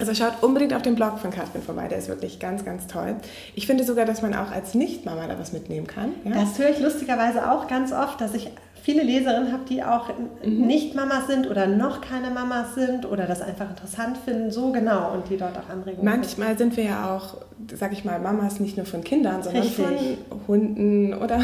Also 0.00 0.14
schaut 0.14 0.42
unbedingt 0.42 0.74
auf 0.74 0.82
den 0.82 0.96
Blog 0.96 1.20
von 1.20 1.30
Katrin 1.30 1.62
vorbei, 1.62 1.86
der 1.86 1.98
ist 1.98 2.08
wirklich 2.08 2.40
ganz, 2.40 2.64
ganz 2.64 2.88
toll. 2.88 3.14
Ich 3.54 3.68
finde 3.68 3.84
sogar, 3.84 4.04
dass 4.04 4.20
man 4.20 4.34
auch 4.34 4.50
als 4.50 4.74
Nicht-Mama 4.74 5.28
da 5.28 5.38
was 5.38 5.52
mitnehmen 5.52 5.86
kann. 5.86 6.14
Ja? 6.24 6.32
Das 6.40 6.58
höre 6.58 6.70
ich 6.70 6.80
lustigerweise 6.80 7.52
auch 7.52 7.68
ganz 7.68 7.92
oft, 7.92 8.20
dass 8.20 8.34
ich 8.34 8.50
viele 8.82 9.04
Leserinnen 9.04 9.52
habe, 9.52 9.62
die 9.68 9.82
auch 9.82 10.08
mhm. 10.44 10.66
nicht 10.66 10.94
Mamas 10.94 11.28
sind 11.28 11.48
oder 11.48 11.66
noch 11.66 12.00
keine 12.00 12.30
Mamas 12.30 12.74
sind 12.74 13.06
oder 13.06 13.26
das 13.26 13.40
einfach 13.40 13.70
interessant 13.70 14.18
finden, 14.18 14.50
so 14.50 14.72
genau 14.72 15.12
und 15.14 15.30
die 15.30 15.36
dort 15.36 15.56
auch 15.56 15.70
Anregungen 15.70 16.04
Manchmal 16.04 16.48
finden. 16.48 16.58
sind 16.58 16.76
wir 16.76 16.84
ja 16.84 17.16
auch, 17.16 17.36
sag 17.72 17.92
ich 17.92 18.04
mal, 18.04 18.18
Mamas 18.18 18.58
nicht 18.58 18.76
nur 18.76 18.84
von 18.84 19.04
Kindern, 19.04 19.42
sondern 19.42 19.62
Richtig. 19.62 19.84
von 19.84 20.40
Hunden 20.48 21.14
oder 21.14 21.40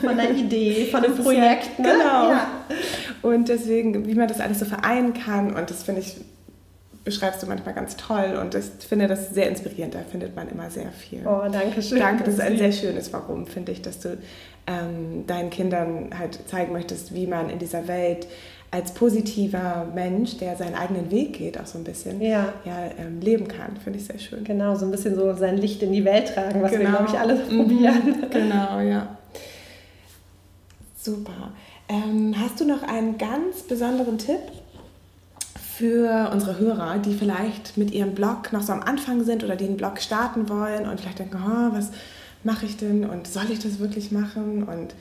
von 0.00 0.10
einer 0.10 0.30
Idee, 0.30 0.86
von 0.90 1.04
einem 1.04 1.16
Projekt. 1.16 1.70
Ja, 1.78 1.84
ne? 1.84 1.92
Genau. 1.92 2.30
Ja. 2.30 2.46
Und 3.22 3.48
deswegen, 3.48 4.06
wie 4.06 4.14
man 4.14 4.26
das 4.26 4.40
alles 4.40 4.58
so 4.58 4.64
vereinen 4.64 5.14
kann 5.14 5.54
und 5.54 5.70
das 5.70 5.84
finde 5.84 6.00
ich 6.00 6.16
beschreibst 7.04 7.42
du 7.42 7.46
manchmal 7.46 7.74
ganz 7.74 7.96
toll 7.96 8.38
und 8.40 8.54
ich 8.54 8.64
finde 8.86 9.06
das 9.06 9.30
sehr 9.30 9.48
inspirierend. 9.48 9.94
Da 9.94 10.00
findet 10.00 10.36
man 10.36 10.48
immer 10.48 10.70
sehr 10.70 10.90
viel. 10.92 11.26
Oh, 11.26 11.42
danke 11.50 11.82
schön. 11.82 11.98
Danke, 11.98 12.24
das 12.24 12.34
ist 12.34 12.40
ein 12.40 12.58
sehr 12.58 12.72
schönes 12.72 13.12
Warum, 13.12 13.46
finde 13.46 13.72
ich, 13.72 13.82
dass 13.82 14.00
du 14.00 14.18
ähm, 14.66 15.26
deinen 15.26 15.50
Kindern 15.50 16.10
halt 16.18 16.38
zeigen 16.48 16.72
möchtest, 16.72 17.14
wie 17.14 17.26
man 17.26 17.48
in 17.48 17.58
dieser 17.58 17.88
Welt 17.88 18.26
als 18.70 18.92
positiver 18.94 19.88
Mensch, 19.94 20.36
der 20.36 20.56
seinen 20.56 20.74
eigenen 20.74 21.10
Weg 21.10 21.32
geht, 21.32 21.58
auch 21.58 21.66
so 21.66 21.78
ein 21.78 21.84
bisschen 21.84 22.20
ja. 22.20 22.52
Ja, 22.64 22.90
ähm, 22.98 23.20
leben 23.20 23.48
kann. 23.48 23.76
Finde 23.82 23.98
ich 23.98 24.04
sehr 24.04 24.18
schön. 24.18 24.44
Genau, 24.44 24.76
so 24.76 24.84
ein 24.84 24.92
bisschen 24.92 25.16
so 25.16 25.34
sein 25.34 25.56
Licht 25.56 25.82
in 25.82 25.92
die 25.92 26.04
Welt 26.04 26.34
tragen, 26.34 26.62
was 26.62 26.70
genau. 26.70 26.84
wir, 26.84 26.90
glaube 26.90 27.06
ich, 27.08 27.18
alle 27.18 27.34
mhm. 27.34 27.56
probieren. 27.56 28.26
Genau, 28.30 28.80
ja. 28.80 29.16
Super. 30.96 31.52
Ähm, 31.88 32.36
hast 32.38 32.60
du 32.60 32.64
noch 32.64 32.84
einen 32.84 33.18
ganz 33.18 33.62
besonderen 33.62 34.18
Tipp 34.18 34.38
für 35.80 36.28
unsere 36.30 36.58
Hörer, 36.58 36.98
die 36.98 37.14
vielleicht 37.14 37.78
mit 37.78 37.90
ihrem 37.90 38.14
Blog 38.14 38.52
noch 38.52 38.60
so 38.60 38.74
am 38.74 38.82
Anfang 38.82 39.24
sind 39.24 39.42
oder 39.42 39.56
die 39.56 39.64
einen 39.64 39.78
Blog 39.78 39.98
starten 39.98 40.50
wollen 40.50 40.86
und 40.86 41.00
vielleicht 41.00 41.20
denken, 41.20 41.38
oh, 41.42 41.74
was 41.74 41.90
mache 42.44 42.66
ich 42.66 42.76
denn 42.76 43.08
und 43.08 43.26
soll 43.26 43.50
ich 43.50 43.60
das 43.60 43.78
wirklich 43.78 44.12
machen? 44.12 44.64
Und 44.64 44.94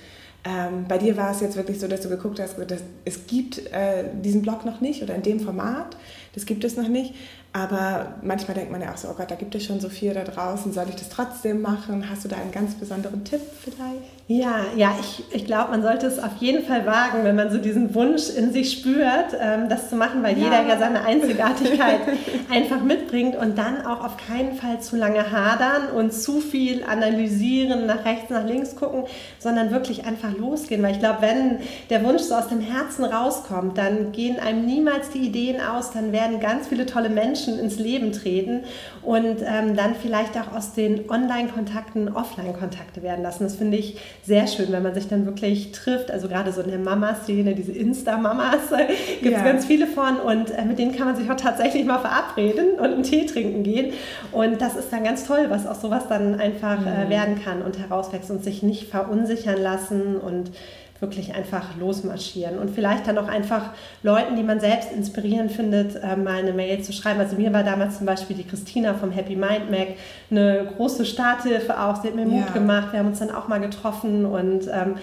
ähm, 0.46 0.86
bei 0.88 0.98
dir 0.98 1.18
war 1.18 1.32
es 1.32 1.42
jetzt 1.42 1.58
wirklich 1.58 1.82
so, 1.82 1.90
dass 1.90 2.00
du 2.00 2.08
geguckt 2.08 2.40
hast, 2.40 2.58
dass 2.58 2.82
es 3.04 3.28
gibt 3.28 3.58
äh, 3.74 4.06
diesen 4.24 4.42
Blog 4.42 4.66
noch 4.66 4.80
nicht 4.80 5.04
oder 5.04 5.16
in 5.16 5.22
dem 5.22 5.42
Format, 5.42 5.98
das 6.34 6.46
gibt 6.46 6.64
es 6.64 6.78
noch 6.78 6.88
nicht. 6.88 7.14
Aber 7.52 8.14
manchmal 8.22 8.56
denkt 8.56 8.72
man 8.72 8.82
ja 8.82 8.94
auch 8.94 8.98
so, 8.98 9.10
oh 9.10 9.16
Gott, 9.18 9.30
da 9.30 9.36
gibt 9.36 9.54
es 9.56 9.66
schon 9.66 9.82
so 9.82 9.90
viel 9.90 10.14
da 10.14 10.24
draußen, 10.24 10.72
soll 10.72 10.86
ich 10.88 10.96
das 10.96 11.10
trotzdem 11.10 11.62
machen? 11.62 12.10
Hast 12.10 12.24
du 12.24 12.30
da 12.30 12.38
einen 12.38 12.54
ganz 12.54 12.76
besonderen 12.76 13.26
Tipp 13.26 13.42
vielleicht? 13.60 14.19
Ja, 14.32 14.58
ja, 14.76 14.96
ich, 15.00 15.24
ich 15.32 15.46
glaube, 15.48 15.72
man 15.72 15.82
sollte 15.82 16.06
es 16.06 16.20
auf 16.20 16.38
jeden 16.40 16.64
Fall 16.64 16.86
wagen, 16.86 17.24
wenn 17.24 17.36
man 17.36 17.50
so 17.50 17.58
diesen 17.58 17.96
Wunsch 17.96 18.30
in 18.30 18.54
sich 18.54 18.72
spürt, 18.74 19.36
ähm, 19.42 19.70
das 19.70 19.90
zu 19.90 19.96
machen, 19.96 20.22
weil 20.22 20.38
ja. 20.38 20.44
jeder 20.44 20.68
ja 20.68 20.78
seine 20.78 21.02
Einzigartigkeit 21.04 22.02
einfach 22.54 22.80
mitbringt 22.84 23.36
und 23.36 23.58
dann 23.58 23.88
auch 23.88 24.06
auf 24.06 24.18
keinen 24.18 24.54
Fall 24.54 24.82
zu 24.82 24.98
lange 24.98 25.32
hadern 25.32 25.90
und 25.96 26.14
zu 26.14 26.42
viel 26.42 26.84
analysieren, 26.84 27.88
nach 27.88 28.06
rechts, 28.06 28.30
nach 28.30 28.46
links 28.46 28.76
gucken, 28.76 29.06
sondern 29.40 29.72
wirklich 29.72 30.06
einfach 30.06 30.38
losgehen. 30.38 30.84
Weil 30.84 30.92
ich 30.92 31.00
glaube, 31.00 31.24
wenn 31.24 31.58
der 31.90 32.04
Wunsch 32.04 32.22
so 32.22 32.36
aus 32.36 32.50
dem 32.50 32.62
Herzen 32.62 33.06
rauskommt, 33.06 33.80
dann 33.80 34.12
gehen 34.12 34.40
einem 34.40 34.64
niemals 34.64 35.10
die 35.10 35.26
Ideen 35.26 35.60
aus, 35.60 35.90
dann 35.90 36.12
werden 36.12 36.40
ganz 36.40 36.68
viele 36.68 36.86
tolle 36.86 37.10
Menschen 37.10 37.58
ins 37.58 37.80
Leben 37.80 38.12
treten 38.12 38.64
und 39.02 39.38
ähm, 39.42 39.76
dann 39.76 39.96
vielleicht 40.00 40.38
auch 40.38 40.56
aus 40.56 40.74
den 40.74 41.10
Online-Kontakten 41.10 42.16
Offline-Kontakte 42.16 43.02
werden 43.02 43.24
lassen. 43.24 43.46
Das 43.46 43.56
finde 43.56 43.78
ich 43.78 43.98
sehr 44.24 44.48
schön, 44.48 44.72
wenn 44.72 44.84
man 44.84 44.94
sich 44.94 45.08
dann 45.08 45.26
wirklich 45.26 45.72
trifft. 45.72 46.12
Also 46.12 46.28
gerade 46.28 46.52
so 46.52 46.62
in 46.62 46.70
der 46.70 46.80
Mama-Szene, 46.80 47.56
diese 47.56 47.72
Insta-Mamas, 47.72 48.72
äh, 48.72 48.88
gibt 49.22 49.36
es 49.36 49.42
ja. 49.42 49.44
ganz 49.44 49.66
viele 49.66 49.88
von 49.88 50.18
und 50.18 50.52
äh, 50.52 50.66
mit 50.66 50.80
denen 50.80 50.96
kann 50.96 51.08
man 51.08 51.16
sich 51.16 51.30
auch 51.30 51.36
tatsächlich 51.36 51.86
mal 51.86 52.00
verabreden 52.00 52.74
und 52.78 52.86
einen 52.86 53.04
Tee 53.04 53.26
trinken 53.26 53.64
gehen. 53.64 53.94
Und 54.32 54.62
das 54.62 54.76
ist 54.76 54.92
dann 54.92 55.04
ganz 55.04 55.26
toll, 55.26 55.48
was 55.50 55.66
aus 55.66 55.82
sowas 55.82 56.08
dann 56.08 56.40
einfach 56.40 56.86
äh, 56.86 57.06
mhm. 57.06 57.10
werden 57.10 57.44
kann 57.44 57.62
und 57.62 57.80
herauswächst 57.80 58.30
und 58.30 58.44
sich 58.44 58.64
nicht 58.64 58.90
verunsichern 58.90 59.62
lassen 59.62 60.18
und 60.18 60.52
wirklich 61.00 61.34
einfach 61.34 61.78
losmarschieren 61.78 62.60
und 62.60 62.72
vielleicht 62.72 63.08
dann 63.08 63.18
auch 63.18 63.28
einfach 63.28 63.72
Leuten, 64.04 64.36
die 64.36 64.44
man 64.44 64.60
selbst 64.60 64.92
inspirierend 64.92 65.52
findet, 65.52 65.96
äh, 65.96 66.16
mal 66.16 66.40
eine 66.40 66.54
Mail 66.54 66.82
zu 66.82 66.92
schreiben. 66.92 67.20
Also 67.20 67.36
mir 67.36 67.54
war 67.54 67.64
damals 67.64 67.98
zum 67.98 68.06
Beispiel 68.06 68.36
die 68.36 68.44
Christina 68.44 68.94
vom 68.94 69.12
Happy 69.12 69.36
Mind 69.36 69.72
Mac 69.72 69.90
eine 70.30 70.70
große 70.76 71.06
Starthilfe 71.06 71.80
auch. 71.80 72.02
Sie 72.02 72.08
hat 72.08 72.16
mir 72.16 72.26
Mut 72.26 72.48
ja. 72.48 72.54
gemacht. 72.54 72.92
Wir 72.92 73.00
haben 73.00 73.08
uns 73.08 73.20
dann 73.20 73.32
auch 73.32 73.48
mal 73.48 73.60
getroffen 73.60 74.26
und 74.26 74.68
ähm, 74.68 74.96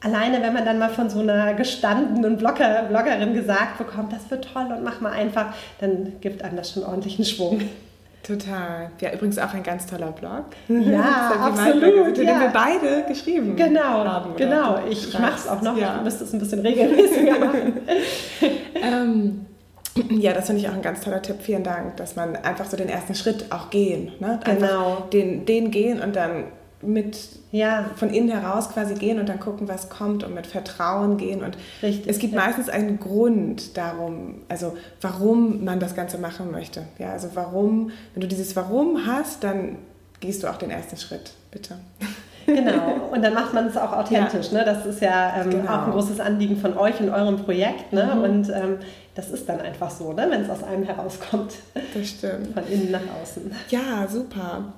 alleine, 0.00 0.42
wenn 0.42 0.52
man 0.52 0.64
dann 0.64 0.78
mal 0.78 0.90
von 0.90 1.10
so 1.10 1.20
einer 1.20 1.54
gestandenen 1.54 2.36
Blogger, 2.36 2.84
Bloggerin 2.88 3.34
gesagt 3.34 3.78
bekommt, 3.78 4.12
das 4.12 4.30
wird 4.30 4.48
toll 4.52 4.66
und 4.76 4.84
mach 4.84 5.00
mal 5.00 5.12
einfach, 5.12 5.54
dann 5.80 6.14
gibt 6.20 6.42
einem 6.42 6.56
das 6.56 6.72
schon 6.72 6.84
ordentlichen 6.84 7.24
Schwung. 7.24 7.62
Total. 8.26 8.90
Ja, 9.00 9.12
übrigens 9.12 9.38
auch 9.38 9.54
ein 9.54 9.62
ganz 9.62 9.86
toller 9.86 10.10
Blog. 10.10 10.46
Ja, 10.68 11.32
absolut. 11.40 12.16
Den 12.16 12.26
ja. 12.26 12.40
wir 12.40 12.48
beide 12.48 13.04
geschrieben 13.06 13.54
genau, 13.54 14.04
haben. 14.04 14.34
Genau, 14.36 14.80
ich, 14.88 15.08
ich 15.08 15.18
mache 15.18 15.36
es 15.36 15.46
auch 15.46 15.62
noch. 15.62 15.76
Ja. 15.78 15.96
Ich 15.98 16.02
müsste 16.02 16.24
es 16.24 16.32
ein 16.32 16.40
bisschen 16.40 16.60
regelmäßiger 16.60 17.38
machen. 17.38 17.74
ähm, 18.74 19.46
ja, 20.10 20.32
das 20.32 20.46
finde 20.46 20.60
ich 20.60 20.68
auch 20.68 20.74
ein 20.74 20.82
ganz 20.82 21.02
toller 21.02 21.22
Tipp. 21.22 21.36
Vielen 21.40 21.62
Dank, 21.62 21.96
dass 21.98 22.16
man 22.16 22.34
einfach 22.36 22.66
so 22.66 22.76
den 22.76 22.88
ersten 22.88 23.14
Schritt 23.14 23.46
auch 23.50 23.70
gehen. 23.70 24.10
Ne? 24.18 24.40
Genau. 24.44 25.06
Den, 25.12 25.46
den 25.46 25.70
gehen 25.70 26.00
und 26.00 26.16
dann 26.16 26.44
mit 26.86 27.18
ja. 27.52 27.90
von 27.96 28.10
innen 28.10 28.30
heraus 28.30 28.70
quasi 28.70 28.94
gehen 28.94 29.18
und 29.18 29.28
dann 29.28 29.40
gucken, 29.40 29.68
was 29.68 29.88
kommt 29.88 30.24
und 30.24 30.34
mit 30.34 30.46
Vertrauen 30.46 31.16
gehen. 31.16 31.42
Und 31.42 31.56
Richtig, 31.82 32.08
es 32.08 32.18
gibt 32.18 32.34
ja. 32.34 32.40
meistens 32.40 32.68
einen 32.68 32.98
Grund 32.98 33.76
darum, 33.76 34.42
also 34.48 34.76
warum 35.00 35.64
man 35.64 35.80
das 35.80 35.94
Ganze 35.94 36.18
machen 36.18 36.50
möchte. 36.50 36.82
Ja, 36.98 37.12
also 37.12 37.28
warum, 37.34 37.90
wenn 38.14 38.20
du 38.20 38.28
dieses 38.28 38.56
Warum 38.56 39.06
hast, 39.06 39.44
dann 39.44 39.76
gehst 40.20 40.42
du 40.42 40.48
auch 40.48 40.56
den 40.56 40.70
ersten 40.70 40.96
Schritt, 40.96 41.32
bitte. 41.50 41.76
Genau, 42.46 43.10
und 43.12 43.22
dann 43.22 43.34
macht 43.34 43.52
man 43.54 43.66
es 43.66 43.76
auch 43.76 43.92
authentisch. 43.92 44.52
Ja. 44.52 44.58
Ne? 44.58 44.64
Das 44.64 44.86
ist 44.86 45.00
ja 45.00 45.40
ähm, 45.40 45.50
genau. 45.50 45.68
auch 45.68 45.86
ein 45.86 45.90
großes 45.90 46.20
Anliegen 46.20 46.56
von 46.56 46.78
euch 46.78 47.00
und 47.00 47.10
eurem 47.10 47.38
Projekt. 47.38 47.92
Ne? 47.92 48.12
Mhm. 48.14 48.22
Und 48.22 48.48
ähm, 48.50 48.78
das 49.16 49.30
ist 49.30 49.48
dann 49.48 49.60
einfach 49.60 49.90
so, 49.90 50.12
ne? 50.12 50.28
wenn 50.30 50.42
es 50.42 50.50
aus 50.50 50.62
einem 50.62 50.84
herauskommt. 50.84 51.54
Das 51.92 52.08
stimmt. 52.08 52.54
Von 52.54 52.66
innen 52.68 52.92
nach 52.92 53.00
außen. 53.20 53.50
Ja, 53.70 54.06
super. 54.08 54.72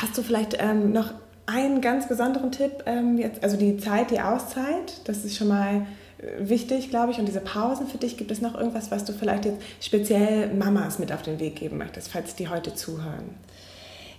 Hast 0.00 0.16
du 0.16 0.22
vielleicht 0.22 0.56
ähm, 0.58 0.92
noch 0.92 1.12
einen 1.44 1.82
ganz 1.82 2.08
besonderen 2.08 2.52
Tipp? 2.52 2.84
Ähm, 2.86 3.18
jetzt, 3.18 3.42
also 3.42 3.58
die 3.58 3.76
Zeit, 3.76 4.10
die 4.10 4.20
Auszeit, 4.20 5.00
das 5.04 5.26
ist 5.26 5.36
schon 5.36 5.48
mal 5.48 5.86
äh, 6.18 6.48
wichtig, 6.48 6.88
glaube 6.88 7.12
ich. 7.12 7.18
Und 7.18 7.26
diese 7.26 7.40
Pausen 7.40 7.86
für 7.86 7.98
dich, 7.98 8.16
gibt 8.16 8.30
es 8.30 8.40
noch 8.40 8.54
irgendwas, 8.54 8.90
was 8.90 9.04
du 9.04 9.12
vielleicht 9.12 9.44
jetzt 9.44 9.60
speziell 9.80 10.54
Mamas 10.54 10.98
mit 10.98 11.12
auf 11.12 11.20
den 11.20 11.38
Weg 11.38 11.56
geben 11.56 11.76
möchtest, 11.76 12.08
falls 12.08 12.34
die 12.34 12.48
heute 12.48 12.74
zuhören? 12.74 13.34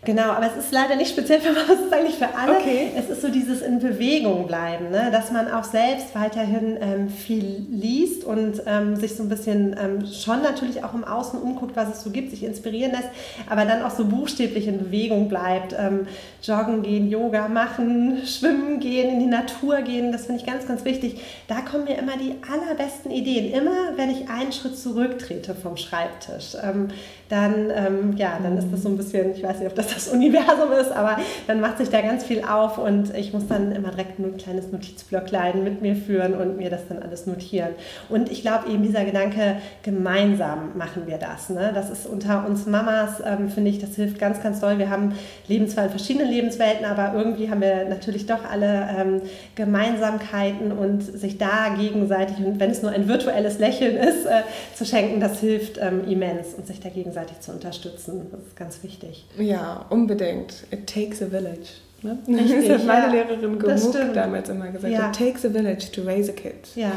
Genau, 0.03 0.31
aber 0.31 0.47
es 0.47 0.65
ist 0.65 0.71
leider 0.71 0.95
nicht 0.95 1.11
speziell 1.11 1.39
für 1.39 1.53
Mama, 1.53 1.73
es 1.73 1.79
ist 1.79 1.93
eigentlich 1.93 2.15
für 2.15 2.33
alle. 2.35 2.57
Okay. 2.57 2.91
Es 2.97 3.07
ist 3.07 3.21
so 3.21 3.27
dieses 3.27 3.61
in 3.61 3.77
Bewegung 3.77 4.47
bleiben, 4.47 4.89
ne? 4.89 5.09
dass 5.11 5.31
man 5.31 5.51
auch 5.51 5.63
selbst 5.63 6.15
weiterhin 6.15 6.75
ähm, 6.81 7.07
viel 7.07 7.67
liest 7.69 8.23
und 8.23 8.63
ähm, 8.65 8.95
sich 8.95 9.15
so 9.15 9.21
ein 9.21 9.29
bisschen 9.29 9.75
ähm, 9.79 10.07
schon 10.07 10.41
natürlich 10.41 10.83
auch 10.83 10.95
im 10.95 11.03
Außen 11.03 11.39
umguckt, 11.39 11.75
was 11.75 11.89
es 11.89 12.03
so 12.03 12.09
gibt, 12.09 12.31
sich 12.31 12.43
inspirieren 12.43 12.93
lässt, 12.93 13.09
aber 13.47 13.65
dann 13.65 13.83
auch 13.83 13.91
so 13.91 14.05
buchstäblich 14.05 14.67
in 14.67 14.79
Bewegung 14.79 15.29
bleibt. 15.29 15.75
Ähm, 15.77 16.07
joggen 16.41 16.81
gehen, 16.81 17.07
Yoga 17.07 17.47
machen, 17.47 18.25
schwimmen 18.25 18.79
gehen, 18.79 19.11
in 19.11 19.19
die 19.19 19.27
Natur 19.27 19.81
gehen, 19.81 20.11
das 20.11 20.25
finde 20.25 20.41
ich 20.41 20.47
ganz, 20.47 20.67
ganz 20.67 20.83
wichtig. 20.83 21.21
Da 21.47 21.61
kommen 21.61 21.83
mir 21.83 21.99
immer 21.99 22.17
die 22.17 22.33
allerbesten 22.51 23.11
Ideen, 23.11 23.53
immer 23.53 23.95
wenn 23.97 24.09
ich 24.09 24.27
einen 24.29 24.51
Schritt 24.51 24.75
zurücktrete 24.75 25.53
vom 25.53 25.77
Schreibtisch. 25.77 26.55
Ähm, 26.63 26.87
dann, 27.29 27.71
ähm, 27.73 28.17
ja, 28.17 28.39
dann 28.41 28.57
ist 28.57 28.67
das 28.71 28.81
so 28.81 28.89
ein 28.89 28.97
bisschen, 28.97 29.33
ich 29.33 29.43
weiß 29.43 29.59
nicht, 29.59 29.67
ob 29.69 29.75
das 29.75 29.90
das 29.93 30.07
Universum 30.07 30.71
ist, 30.79 30.91
aber 30.91 31.17
dann 31.47 31.59
macht 31.59 31.77
sich 31.77 31.89
da 31.89 32.01
ganz 32.01 32.23
viel 32.23 32.43
auf 32.43 32.77
und 32.77 33.15
ich 33.15 33.33
muss 33.33 33.47
dann 33.47 33.71
immer 33.71 33.91
direkt 33.91 34.19
ein 34.19 34.37
kleines 34.37 34.71
Notizblöcklein 34.71 35.63
mit 35.63 35.81
mir 35.81 35.95
führen 35.95 36.33
und 36.33 36.57
mir 36.57 36.69
das 36.69 36.87
dann 36.87 36.99
alles 36.99 37.27
notieren. 37.27 37.69
Und 38.09 38.31
ich 38.31 38.41
glaube 38.41 38.69
eben 38.69 38.83
dieser 38.83 39.05
Gedanke, 39.05 39.57
gemeinsam 39.83 40.77
machen 40.77 41.03
wir 41.05 41.17
das. 41.17 41.49
Ne? 41.49 41.71
Das 41.73 41.89
ist 41.89 42.05
unter 42.05 42.45
uns 42.45 42.65
Mamas, 42.65 43.21
ähm, 43.25 43.49
finde 43.49 43.69
ich, 43.69 43.79
das 43.79 43.95
hilft 43.95 44.19
ganz, 44.19 44.41
ganz 44.41 44.59
doll. 44.59 44.77
Wir 44.77 44.89
haben 44.89 45.13
leben 45.47 45.67
zwar 45.67 45.85
in 45.85 45.89
verschiedenen 45.89 46.29
Lebenswelten, 46.29 46.85
aber 46.85 47.17
irgendwie 47.17 47.49
haben 47.49 47.61
wir 47.61 47.85
natürlich 47.85 48.25
doch 48.25 48.49
alle 48.49 48.87
ähm, 48.97 49.21
Gemeinsamkeiten 49.55 50.71
und 50.71 51.01
sich 51.01 51.37
da 51.37 51.69
gegenseitig, 51.77 52.37
und 52.37 52.59
wenn 52.59 52.71
es 52.71 52.81
nur 52.81 52.91
ein 52.91 53.07
virtuelles 53.07 53.59
Lächeln 53.59 53.95
ist, 53.95 54.25
äh, 54.25 54.41
zu 54.75 54.85
schenken, 54.85 55.19
das 55.19 55.39
hilft 55.39 55.77
ähm, 55.77 56.07
immens 56.07 56.53
und 56.53 56.67
sich 56.67 56.79
da 56.79 56.89
gegenseitig 56.89 57.11
gegenseitig 57.11 57.39
zu 57.39 57.51
unterstützen. 57.51 58.27
Das 58.31 58.41
ist 58.41 58.55
ganz 58.55 58.83
wichtig. 58.83 59.25
Ja, 59.37 59.80
unbedingt. 59.89 60.65
It 60.71 60.87
takes 60.87 61.21
a 61.21 61.27
village. 61.27 61.81
Ne? 62.03 62.17
Richtig, 62.27 62.67
das 62.67 62.79
hat 62.79 62.87
meine 62.87 63.05
ja, 63.05 63.23
Lehrerin 63.23 63.59
Gemuk 63.59 64.13
damals 64.13 64.49
immer 64.49 64.69
gesagt. 64.69 64.93
Ja. 64.93 65.09
It 65.09 65.15
takes 65.15 65.45
a 65.45 65.49
village 65.49 65.91
to 65.91 66.01
raise 66.01 66.31
a 66.31 66.33
kid. 66.33 66.75
Ja. 66.75 66.91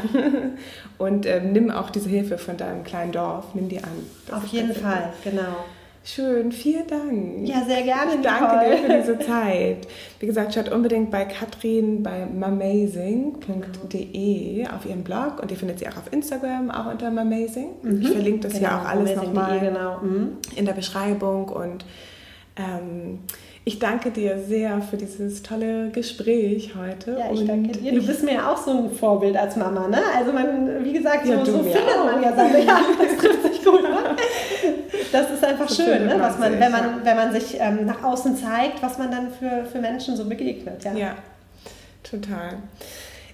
Und 0.97 1.25
ähm, 1.25 1.51
nimm 1.53 1.71
auch 1.71 1.89
diese 1.89 2.09
Hilfe 2.09 2.37
von 2.37 2.57
deinem 2.57 2.83
kleinen 2.83 3.11
Dorf, 3.11 3.53
nimm 3.53 3.69
die 3.69 3.79
an. 3.79 3.91
Das 4.27 4.37
Auf 4.37 4.47
jeden 4.47 4.73
Fall, 4.73 5.13
genau. 5.23 5.65
Schön, 6.07 6.51
vielen 6.51 6.85
Dank. 6.85 7.47
Ja, 7.47 7.63
sehr 7.65 7.81
gerne. 7.81 8.13
Ich 8.13 8.21
danke 8.21 8.59
dir 8.63 8.77
für 8.77 8.93
diese 9.01 9.17
Zeit. 9.25 9.87
Wie 10.19 10.27
gesagt, 10.27 10.53
schaut 10.53 10.69
unbedingt 10.69 11.09
bei 11.09 11.25
Katrin 11.25 12.03
bei 12.03 12.27
mamazing.de 12.27 13.47
auf 14.67 14.85
ihrem 14.85 15.03
Blog 15.03 15.41
und 15.41 15.49
ihr 15.49 15.57
findet 15.57 15.79
sie 15.79 15.87
auch 15.87 15.97
auf 15.97 16.13
Instagram, 16.13 16.69
auch 16.69 16.91
unter 16.91 17.09
mamazing. 17.09 17.69
Mhm. 17.81 18.01
Ich 18.03 18.09
verlinke 18.09 18.41
das 18.41 18.53
genau, 18.53 18.67
ja 18.67 18.81
auch 18.81 18.85
alles 18.85 19.15
nochmal 19.15 19.59
genau. 19.59 19.97
mhm. 20.01 20.37
in 20.55 20.65
der 20.65 20.73
Beschreibung 20.73 21.49
und 21.49 21.83
ähm, 22.57 23.19
ich 23.63 23.79
danke 23.79 24.11
dir 24.11 24.37
sehr 24.37 24.79
für 24.81 24.95
dieses 24.95 25.41
tolle 25.41 25.89
Gespräch 25.89 26.73
heute. 26.75 27.17
Ja, 27.19 27.31
ich 27.33 27.41
und 27.41 27.47
danke 27.47 27.71
dir. 27.71 27.93
Du 27.93 28.05
bist 28.05 28.23
mir 28.23 28.35
ja 28.35 28.51
auch 28.51 28.57
so 28.57 28.71
ein 28.71 28.91
Vorbild 28.91 29.35
als 29.35 29.55
Mama, 29.55 29.87
ne? 29.87 29.99
Also 30.15 30.31
man, 30.31 30.83
wie 30.83 30.93
gesagt, 30.93 31.25
so, 31.25 31.33
ja, 31.33 31.43
so 31.43 31.63
findet 31.63 31.97
auch. 31.99 32.05
man 32.05 32.21
ja 32.21 32.35
Sachen. 32.35 32.65
Ja, 32.65 32.79
das 32.99 33.17
trifft 33.17 33.43
sich 33.43 33.65
gut. 33.65 33.81
Ne? 33.81 34.15
Das 35.11 35.31
ist 35.31 35.43
einfach 35.43 35.67
so 35.67 35.83
schön, 35.83 36.05
ne? 36.05 36.15
was 36.19 36.37
man, 36.37 36.59
wenn, 36.59 36.71
man, 36.71 37.03
wenn 37.03 37.15
man 37.15 37.31
sich 37.31 37.57
ähm, 37.59 37.85
nach 37.85 38.03
außen 38.03 38.35
zeigt, 38.35 38.83
was 38.83 38.97
man 38.97 39.09
dann 39.09 39.31
für, 39.31 39.65
für 39.65 39.79
Menschen 39.79 40.15
so 40.15 40.25
begegnet. 40.25 40.83
Ja, 40.83 40.93
ja 40.93 41.15
total. 42.03 42.57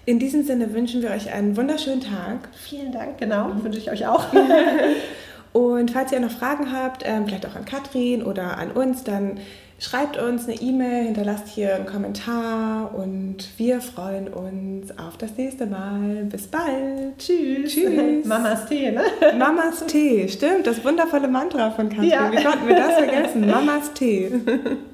In 0.05 0.17
diesem 0.19 0.43
Sinne 0.43 0.73
wünschen 0.73 1.01
wir 1.01 1.11
euch 1.11 1.31
einen 1.31 1.57
wunderschönen 1.57 2.01
Tag. 2.01 2.49
Vielen 2.53 2.91
Dank, 2.91 3.17
genau, 3.17 3.49
mhm. 3.49 3.63
wünsche 3.63 3.79
ich 3.79 3.91
euch 3.91 4.07
auch. 4.07 4.25
Und 5.53 5.91
falls 5.91 6.11
ihr 6.11 6.19
noch 6.19 6.31
Fragen 6.31 6.71
habt, 6.71 7.03
ähm, 7.05 7.25
vielleicht 7.25 7.45
auch 7.45 7.55
an 7.55 7.65
Katrin 7.65 8.23
oder 8.23 8.57
an 8.57 8.71
uns, 8.71 9.03
dann 9.03 9.39
Schreibt 9.81 10.15
uns 10.15 10.47
eine 10.47 10.61
E-Mail, 10.61 11.05
hinterlasst 11.05 11.47
hier 11.47 11.73
einen 11.73 11.87
Kommentar 11.87 12.93
und 12.93 13.37
wir 13.57 13.81
freuen 13.81 14.27
uns 14.27 14.95
auf 14.99 15.17
das 15.17 15.35
nächste 15.37 15.65
Mal. 15.65 16.25
Bis 16.25 16.45
bald. 16.45 17.17
Tschüss. 17.17 17.73
Tschüss. 17.73 18.23
Mamas 18.25 18.67
Tee, 18.67 18.91
ne? 18.91 19.01
Mamas 19.39 19.83
Tee, 19.87 20.29
stimmt. 20.29 20.67
Das 20.67 20.85
wundervolle 20.85 21.27
Mantra 21.27 21.71
von 21.71 21.89
Katrin. 21.89 22.09
Ja. 22.09 22.31
Wie 22.31 22.43
konnten 22.43 22.67
wir 22.67 22.75
das 22.75 22.93
vergessen? 22.93 23.47
Mamas 23.47 23.91
Tee. 23.93 24.31